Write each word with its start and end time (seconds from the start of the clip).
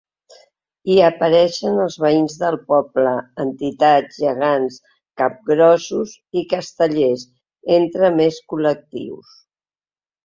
Hi 0.91 0.93
apareixen 1.07 1.81
els 1.83 1.97
veïns 2.03 2.37
del 2.43 2.57
poble, 2.73 3.11
entitats, 3.45 4.17
gegants, 4.23 4.79
capgrossos 5.23 6.17
i 6.43 6.47
castellers, 6.55 7.27
entre 7.81 8.15
més 8.21 8.45
col·lectius. 8.55 9.41